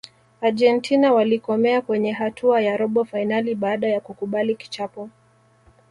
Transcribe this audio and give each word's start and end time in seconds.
argentina 0.41 1.13
walikomea 1.13 1.81
kwenye 1.81 2.11
hatua 2.11 2.61
ya 2.61 2.77
robo 2.77 3.05
fainali 3.05 3.55
baada 3.55 3.87
ya 3.87 3.99
kukubali 3.99 4.55
kichapo 4.55 5.09